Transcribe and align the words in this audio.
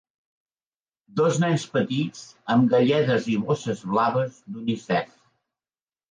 Dos 1.17 1.35
nens 1.41 1.65
petits 1.73 2.23
amb 2.53 2.71
galledes 2.71 3.27
i 3.33 3.35
bosses 3.49 3.83
blaves 3.91 4.39
d'Unicef. 4.55 5.13